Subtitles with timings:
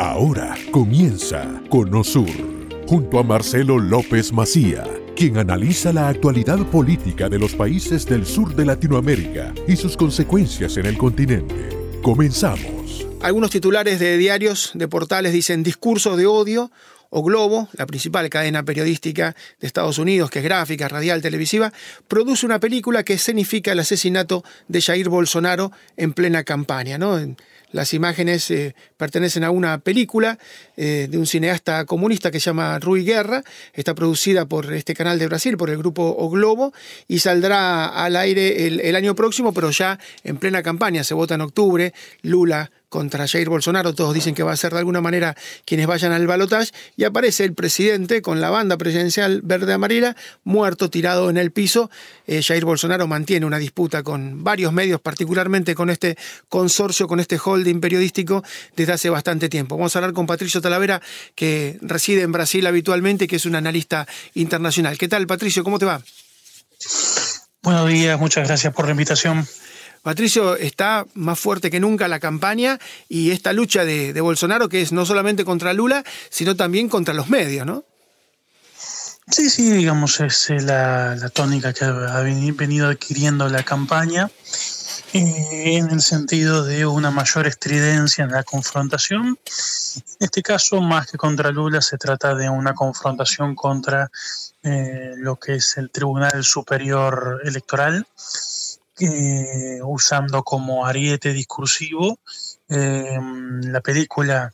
[0.00, 2.30] Ahora comienza Conosur,
[2.88, 4.82] junto a Marcelo López Macía,
[5.14, 10.78] quien analiza la actualidad política de los países del sur de Latinoamérica y sus consecuencias
[10.78, 11.68] en el continente.
[12.00, 13.06] Comenzamos.
[13.20, 16.70] Algunos titulares de diarios, de portales dicen discurso de odio
[17.10, 21.74] o Globo, la principal cadena periodística de Estados Unidos, que es gráfica, radial, televisiva,
[22.08, 26.96] produce una película que escenifica el asesinato de Jair Bolsonaro en plena campaña.
[26.96, 27.18] ¿no?
[27.72, 30.38] Las imágenes eh, pertenecen a una película
[30.76, 33.44] eh, de un cineasta comunista que se llama Rui Guerra.
[33.72, 36.72] Está producida por este canal de Brasil, por el grupo O Globo,
[37.06, 41.04] y saldrá al aire el, el año próximo, pero ya en plena campaña.
[41.04, 41.94] Se vota en octubre.
[42.22, 46.12] Lula contra Jair Bolsonaro, todos dicen que va a ser de alguna manera quienes vayan
[46.12, 51.52] al balotaje, y aparece el presidente con la banda presidencial verde-amarilla, muerto, tirado en el
[51.52, 51.90] piso.
[52.26, 56.18] Eh, Jair Bolsonaro mantiene una disputa con varios medios, particularmente con este
[56.48, 58.44] consorcio, con este holding periodístico,
[58.76, 59.76] desde hace bastante tiempo.
[59.76, 61.00] Vamos a hablar con Patricio Talavera,
[61.34, 64.98] que reside en Brasil habitualmente, que es un analista internacional.
[64.98, 65.62] ¿Qué tal, Patricio?
[65.62, 66.02] ¿Cómo te va?
[67.62, 69.46] Buenos días, muchas gracias por la invitación.
[70.02, 74.92] Patricio, está más fuerte que nunca la campaña y esta lucha de, Bolsonaro, que es
[74.92, 77.84] no solamente contra Lula, sino también contra los medios, ¿no?
[79.30, 84.28] Sí, sí, digamos, es la, la tónica que ha venido adquiriendo la campaña
[85.12, 89.26] eh, en el sentido de una mayor estridencia en la confrontación.
[89.36, 94.10] En este caso, más que contra Lula, se trata de una confrontación contra
[94.62, 98.06] eh, lo que es el Tribunal Superior Electoral
[99.00, 102.18] eh, usando como ariete discursivo
[102.68, 103.18] eh,
[103.62, 104.52] la película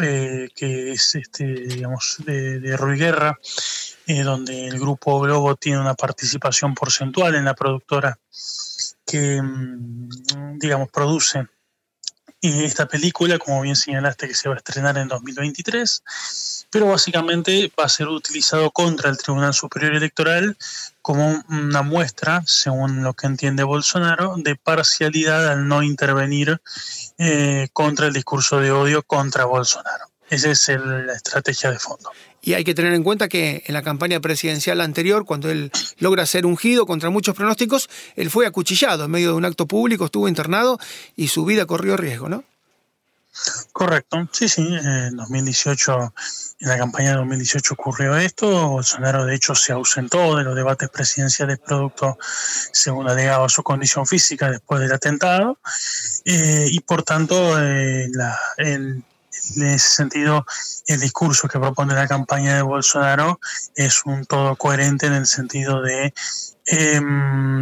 [0.00, 3.36] eh, que es este, digamos, de, de Guerra,
[4.06, 8.16] eh, donde el grupo Globo tiene una participación porcentual en la productora
[9.04, 11.48] que, mm, digamos, produce
[12.40, 16.02] esta película, como bien señalaste, que se va a estrenar en 2023,
[16.70, 20.56] pero básicamente va a ser utilizado contra el Tribunal Superior Electoral
[21.02, 26.60] como una muestra, según lo que entiende Bolsonaro, de parcialidad al no intervenir
[27.18, 30.06] eh, contra el discurso de odio contra Bolsonaro.
[30.30, 32.10] Esa es el, la estrategia de fondo.
[32.40, 36.24] Y hay que tener en cuenta que en la campaña presidencial anterior, cuando él logra
[36.24, 40.28] ser ungido contra muchos pronósticos, él fue acuchillado en medio de un acto público, estuvo
[40.28, 40.78] internado
[41.16, 42.44] y su vida corrió riesgo, ¿no?
[43.72, 46.14] Correcto, sí, sí, en 2018,
[46.60, 50.88] en la campaña de 2018 ocurrió esto, Bolsonaro de hecho se ausentó de los debates
[50.88, 52.18] presidenciales producto,
[52.72, 55.58] según alegaba, su condición física después del atentado,
[56.24, 59.04] eh, y por tanto eh, la, el
[59.56, 60.46] en ese sentido,
[60.86, 63.40] el discurso que propone la campaña de Bolsonaro
[63.74, 66.12] es un todo coherente en el sentido de
[66.70, 67.00] eh,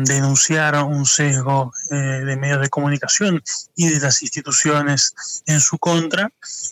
[0.04, 3.42] denunciar un sesgo eh, de medios de comunicación
[3.76, 5.14] y de las instituciones
[5.47, 6.30] en su contra,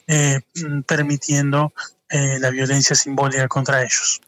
[0.08, 0.40] eh,
[0.86, 1.72] permitiendo
[2.08, 4.20] eh, la violencia simbólica contra ellos.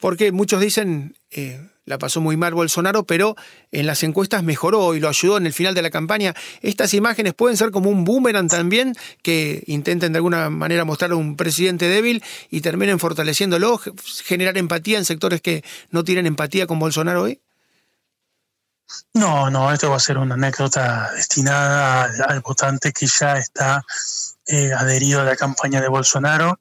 [0.00, 3.36] Porque muchos dicen eh, la pasó muy mal Bolsonaro, pero
[3.72, 6.34] en las encuestas mejoró y lo ayudó en el final de la campaña.
[6.62, 11.16] Estas imágenes pueden ser como un boomerang también, que intenten de alguna manera mostrar a
[11.16, 13.80] un presidente débil y terminen fortaleciéndolo,
[14.24, 17.40] generar empatía en sectores que no tienen empatía con Bolsonaro hoy.
[19.14, 23.84] No, no, esto va a ser una anécdota destinada al, votante que ya está
[24.46, 26.58] eh, adherido a la campaña de Bolsonaro.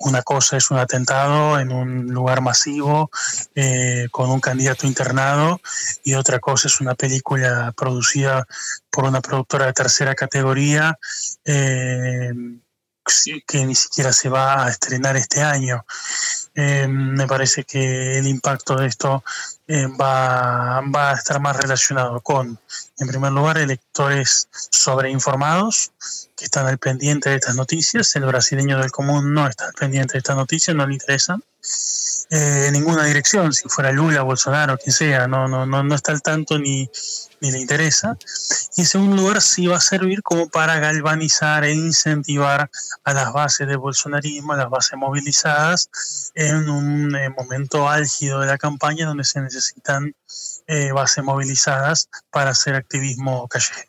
[0.00, 3.10] Una cosa es un atentado en un lugar masivo
[3.54, 5.60] eh, con un candidato internado
[6.04, 8.46] y otra cosa es una película producida
[8.90, 10.98] por una productora de tercera categoría
[11.44, 12.32] eh,
[13.46, 15.84] que ni siquiera se va a estrenar este año.
[16.60, 19.22] Eh, me parece que el impacto de esto
[19.68, 22.58] eh, va, va, a estar más relacionado con,
[22.98, 25.92] en primer lugar, electores sobreinformados
[26.36, 28.16] que están al pendiente de estas noticias.
[28.16, 31.44] El brasileño del común no está al pendiente de estas noticias, no le interesan.
[32.30, 36.10] Eh, en ninguna dirección, si fuera Lula, Bolsonaro, quien sea, no, no, no, no está
[36.10, 36.90] al tanto ni,
[37.40, 38.16] ni le interesa.
[38.76, 42.70] Y en segundo lugar, sí va a servir como para galvanizar e incentivar
[43.04, 45.88] a las bases de bolsonarismo, a las bases movilizadas,
[46.48, 50.14] en un eh, momento álgido de la campaña donde se necesitan
[50.66, 53.88] eh, bases movilizadas para hacer activismo callejero.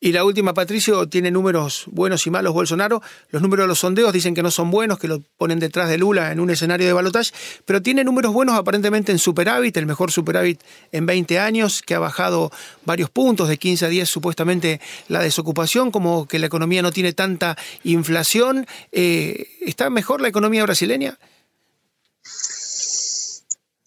[0.00, 3.02] Y la última, Patricio, tiene números buenos y malos Bolsonaro.
[3.30, 5.98] Los números de los sondeos dicen que no son buenos, que lo ponen detrás de
[5.98, 7.32] Lula en un escenario de balotaje,
[7.64, 10.62] pero tiene números buenos aparentemente en superávit, el mejor superávit
[10.92, 12.52] en 20 años, que ha bajado
[12.84, 17.12] varios puntos, de 15 a 10 supuestamente la desocupación, como que la economía no tiene
[17.12, 18.68] tanta inflación.
[18.92, 21.18] Eh, ¿Está mejor la economía brasileña?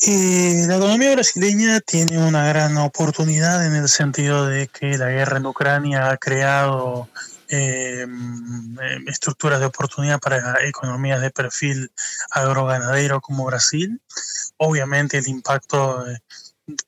[0.03, 5.37] Eh, la economía brasileña tiene una gran oportunidad en el sentido de que la guerra
[5.37, 7.07] en Ucrania ha creado
[7.47, 8.75] em,
[9.07, 11.91] estructuras de oportunidad para economías de perfil
[12.31, 14.01] agroganadero como Brasil.
[14.57, 16.03] Obviamente el impacto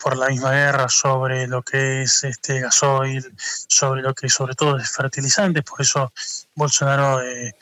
[0.01, 3.23] por la misma guerra sobre lo que es este gasoil,
[3.67, 6.11] sobre lo que sobre todo es fertilizante, por eso
[6.55, 7.55] Bolsonaro eh,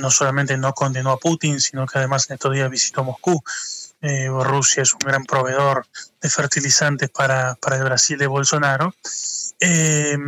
[0.00, 3.42] no solamente no condenó a Putin, sino que además en estos días visitó Moscú.
[4.00, 5.86] Eh, Rusia es un gran proveedor
[6.20, 8.94] de fertilizantes para, para el Brasil de Bolsonaro.
[9.60, 10.18] Eh,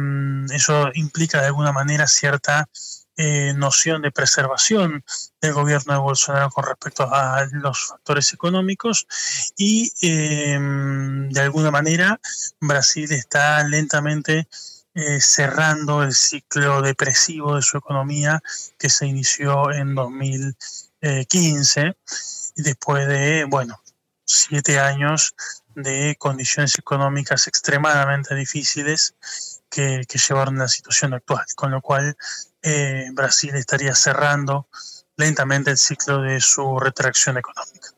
[0.52, 2.68] eso implica de alguna manera cierta
[3.16, 5.04] eh, noción de preservación
[5.40, 9.06] del gobierno de Bolsonaro con respecto a los factores económicos
[9.56, 12.20] y de alguna manera
[12.60, 14.48] Brasil está lentamente
[14.94, 18.42] eh, cerrando el ciclo depresivo de su economía
[18.78, 21.96] que se inició en 2015
[22.56, 23.80] y después de, bueno,
[24.24, 25.34] siete años
[25.74, 29.14] de condiciones económicas extremadamente difíciles
[29.68, 32.16] que, que llevaron a la situación actual, con lo cual
[32.62, 34.68] eh, Brasil estaría cerrando
[35.16, 37.88] lentamente el ciclo de su retracción económica.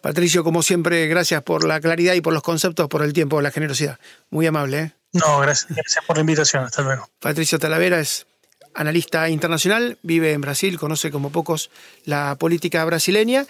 [0.00, 3.50] Patricio, como siempre, gracias por la claridad y por los conceptos, por el tiempo, la
[3.50, 3.98] generosidad.
[4.30, 4.78] Muy amable.
[4.78, 4.92] ¿eh?
[5.12, 6.64] No, gracias, gracias por la invitación.
[6.64, 7.08] Hasta luego.
[7.18, 8.26] Patricio Talavera es
[8.74, 11.70] analista internacional, vive en Brasil, conoce como pocos
[12.04, 13.46] la política brasileña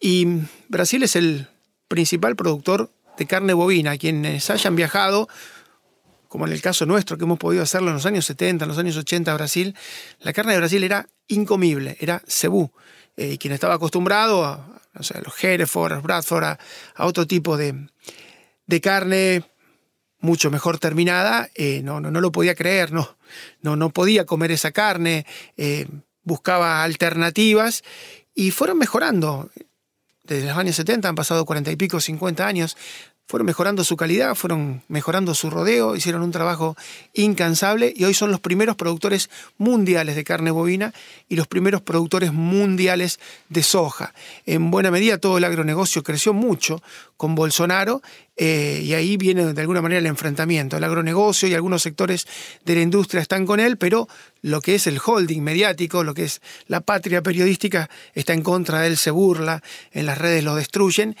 [0.00, 0.26] y
[0.68, 1.48] Brasil es el
[1.88, 3.96] principal productor de carne bovina.
[3.96, 5.28] Quienes hayan viajado
[6.28, 8.78] como en el caso nuestro, que hemos podido hacerlo en los años 70, en los
[8.78, 9.74] años 80 Brasil,
[10.20, 12.70] la carne de Brasil era incomible, era cebú.
[13.16, 16.58] Eh, y quien estaba acostumbrado a, los Hereford, a Bradford, a,
[16.98, 17.88] otro tipo de,
[18.82, 19.42] carne
[20.20, 23.16] mucho mejor terminada, eh, no, no, no, lo podía creer, no,
[23.62, 25.26] no, no podía comer esa carne,
[25.56, 25.86] eh,
[26.22, 27.82] buscaba alternativas
[28.34, 29.50] y fueron mejorando.
[30.24, 32.76] Desde los años 70 han pasado cuarenta y pico, 50 años,
[33.28, 36.76] fueron mejorando su calidad, fueron mejorando su rodeo, hicieron un trabajo
[37.12, 39.28] incansable y hoy son los primeros productores
[39.58, 40.94] mundiales de carne bovina
[41.28, 43.20] y los primeros productores mundiales
[43.50, 44.14] de soja.
[44.46, 46.82] En buena medida todo el agronegocio creció mucho
[47.18, 48.00] con Bolsonaro
[48.38, 50.78] eh, y ahí viene de alguna manera el enfrentamiento.
[50.78, 52.26] El agronegocio y algunos sectores
[52.64, 54.08] de la industria están con él, pero
[54.40, 58.80] lo que es el holding mediático, lo que es la patria periodística, está en contra
[58.80, 61.14] de él, se burla, en las redes lo destruyen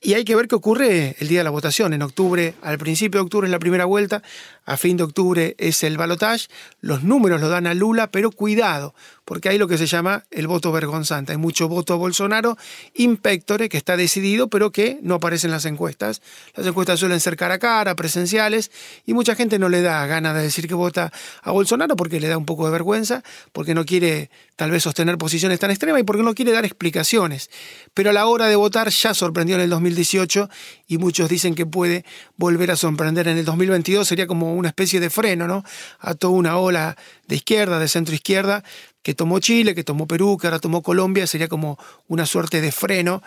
[0.00, 1.92] y hay que ver qué ocurre el día de la votación.
[1.92, 4.22] En octubre, al principio de octubre es la primera vuelta,
[4.70, 6.46] a fin de octubre es el balotaje.
[6.80, 8.94] Los números lo dan a Lula, pero cuidado,
[9.24, 11.32] porque hay lo que se llama el voto vergonzante.
[11.32, 12.56] Hay mucho voto Bolsonaro,
[12.94, 16.22] impectore, que está decidido, pero que no aparece en las encuestas.
[16.54, 18.70] Las encuestas suelen ser cara a cara, presenciales,
[19.04, 21.12] y mucha gente no le da ganas de decir que vota
[21.42, 25.18] a Bolsonaro porque le da un poco de vergüenza, porque no quiere tal vez sostener
[25.18, 27.50] posiciones tan extremas y porque no quiere dar explicaciones.
[27.92, 30.48] Pero a la hora de votar ya sorprendió en el 2018
[30.86, 32.04] y muchos dicen que puede
[32.36, 34.06] volver a sorprender en el 2022.
[34.06, 35.64] Sería como una especie de freno, ¿no?
[35.98, 36.96] A toda una ola
[37.26, 38.62] de izquierda, de centro izquierda,
[39.02, 42.70] que tomó Chile, que tomó Perú, que ahora tomó Colombia, sería como una suerte de
[42.70, 43.22] freno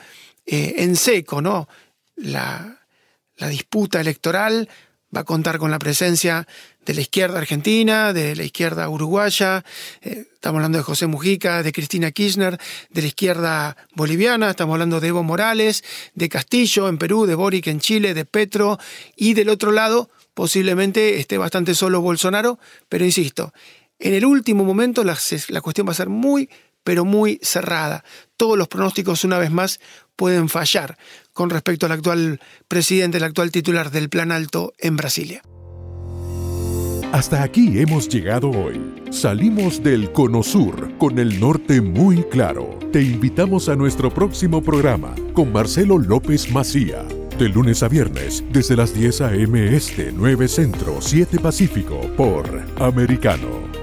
[0.45, 1.67] eh, en seco, ¿no?
[2.15, 2.79] La,
[3.49, 4.69] disputa electoral
[5.15, 6.47] va a contar con la presencia
[6.85, 9.63] de la izquierda argentina, de la izquierda uruguaya,
[10.01, 14.99] eh, estamos hablando de José Mujica, de Cristina Kirchner, de la izquierda boliviana, estamos hablando
[14.99, 15.83] de Evo Morales,
[16.15, 18.79] de Castillo en Perú, de Boric en Chile, de Petro,
[19.15, 22.59] y del otro lado posiblemente esté bastante solo Bolsonaro,
[22.89, 23.53] pero insisto,
[23.99, 25.15] en el último momento la,
[25.61, 26.49] cuestión va a ser muy,
[26.83, 28.03] pero muy cerrada.
[28.37, 29.79] Todos los pronósticos, una vez más,
[30.15, 30.97] pueden fallar
[31.33, 35.41] con respecto al actual presidente, el actual titular del Plan Alto en Brasilia.
[37.13, 38.81] Hasta aquí hemos llegado hoy.
[39.11, 42.79] Salimos del Cono Sur con el norte muy claro.
[42.91, 47.03] Te invitamos a nuestro próximo programa con Marcelo López Macía.
[47.37, 49.75] De lunes a viernes, desde las 10 a.m.
[49.75, 53.82] Este, 9 Centro, 7 Pacífico, por Americano.